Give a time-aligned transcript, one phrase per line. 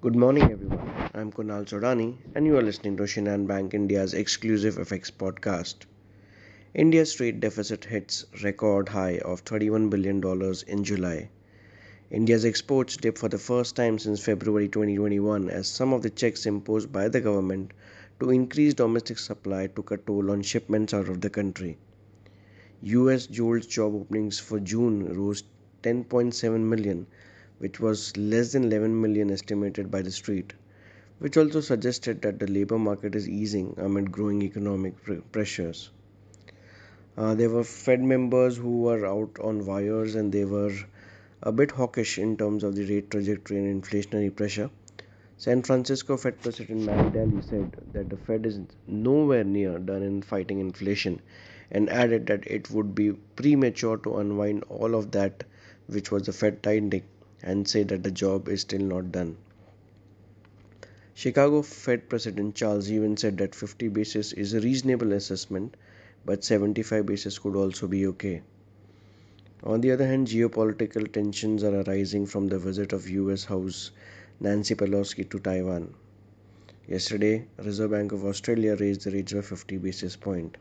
[0.00, 1.10] Good morning, everyone.
[1.12, 5.86] I'm Kunal Sodani, and you are listening to Shinhan Bank India's exclusive FX podcast.
[6.72, 10.22] India's trade deficit hits record high of $31 billion
[10.68, 11.30] in July.
[12.12, 16.46] India's exports dip for the first time since February 2021 as some of the checks
[16.46, 17.72] imposed by the government
[18.20, 21.76] to increase domestic supply took a toll on shipments out of the country.
[22.82, 25.42] US JOLTS job openings for June rose
[25.82, 27.08] 10.7 million
[27.58, 30.52] which was less than 11 million estimated by the street,
[31.18, 34.94] which also suggested that the labor market is easing amid growing economic
[35.32, 35.90] pressures.
[37.16, 40.72] Uh, there were Fed members who were out on wires and they were
[41.42, 44.70] a bit hawkish in terms of the rate trajectory and inflationary pressure.
[45.36, 50.22] San Francisco Fed President Mary Daly said that the Fed is nowhere near done in
[50.22, 51.20] fighting inflation
[51.70, 55.44] and added that it would be premature to unwind all of that
[55.86, 57.02] which was the Fed tightening
[57.42, 59.36] and say that the job is still not done.
[61.14, 65.76] Chicago Fed President Charles Evans said that 50 basis is a reasonable assessment,
[66.24, 68.42] but 75 basis could also be okay.
[69.64, 73.90] On the other hand, geopolitical tensions are arising from the visit of US House
[74.38, 75.92] Nancy Pelosi to Taiwan.
[76.86, 80.56] Yesterday, Reserve Bank of Australia raised the rates by 50 basis point.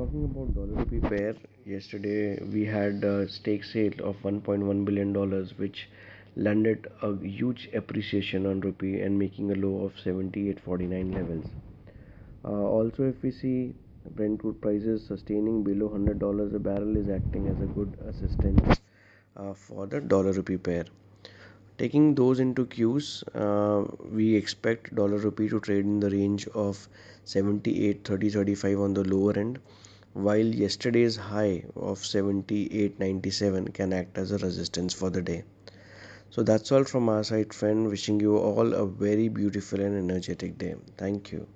[0.00, 1.34] Talking about dollar rupee pair,
[1.66, 5.90] yesterday we had a stake sale of 1.1 billion dollars, which
[6.36, 11.44] landed a huge appreciation on rupee and making a low of 78.49 levels.
[12.42, 13.74] Uh, also, if we see
[14.16, 18.80] Brent crude prices sustaining below $100 a barrel is acting as a good assistance
[19.36, 20.86] uh, for the dollar rupee pair.
[21.76, 26.88] Taking those into cues, uh, we expect dollar rupee to trade in the range of
[27.24, 29.58] 78 30 35 on the lower end,
[30.12, 35.44] while yesterday's high of 78.97 can act as a resistance for the day.
[36.30, 37.88] So that's all from our side, friend.
[37.88, 40.76] Wishing you all a very beautiful and energetic day.
[40.96, 41.46] Thank you.